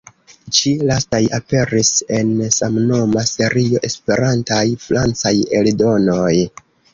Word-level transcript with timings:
Ĉi-lastaj 0.59 1.19
aperis 1.37 1.91
en 2.19 2.31
samnoma 2.55 3.25
serio 3.33 3.83
"Esperantaj 3.89 4.63
francaj 4.87 5.35
eldonoj". 5.61 6.33